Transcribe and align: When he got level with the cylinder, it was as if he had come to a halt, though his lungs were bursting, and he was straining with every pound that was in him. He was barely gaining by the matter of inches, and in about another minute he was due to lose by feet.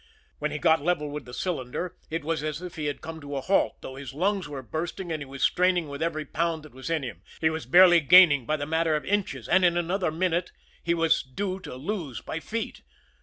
When 0.39 0.49
he 0.49 0.57
got 0.57 0.81
level 0.81 1.11
with 1.11 1.25
the 1.25 1.31
cylinder, 1.33 1.95
it 2.09 2.23
was 2.23 2.41
as 2.41 2.59
if 2.59 2.75
he 2.75 2.87
had 2.87 3.01
come 3.01 3.21
to 3.21 3.35
a 3.35 3.41
halt, 3.41 3.77
though 3.81 3.97
his 3.97 4.15
lungs 4.15 4.49
were 4.49 4.63
bursting, 4.63 5.11
and 5.11 5.21
he 5.21 5.27
was 5.27 5.43
straining 5.43 5.89
with 5.89 6.01
every 6.01 6.25
pound 6.25 6.63
that 6.63 6.73
was 6.73 6.89
in 6.89 7.03
him. 7.03 7.21
He 7.39 7.51
was 7.51 7.67
barely 7.67 7.99
gaining 7.99 8.47
by 8.47 8.57
the 8.57 8.65
matter 8.65 8.95
of 8.95 9.05
inches, 9.05 9.47
and 9.47 9.63
in 9.63 9.73
about 9.77 9.85
another 9.85 10.09
minute 10.11 10.51
he 10.81 10.95
was 10.95 11.21
due 11.21 11.59
to 11.59 11.75
lose 11.75 12.19
by 12.19 12.39
feet. 12.39 12.81